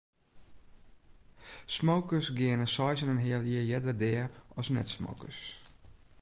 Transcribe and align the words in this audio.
Smokers 1.73 2.27
geane 2.37 2.67
seis 2.77 2.99
en 3.03 3.13
in 3.13 3.21
heal 3.25 3.43
jier 3.49 3.65
earder 3.75 3.95
dea 4.01 4.25
as 4.59 4.67
net-smokers. 4.75 5.39